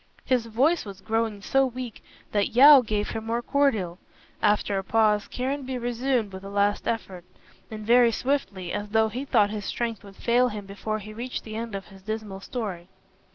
[0.25, 3.99] His voice was growing so weak that Yeo gave him more cordial.
[4.41, 7.23] After a pause Caranby resumed with a last effort,
[7.69, 11.43] and very swiftly, as though he thought his strength would fail him before he reached
[11.43, 12.89] the end of his dismal story.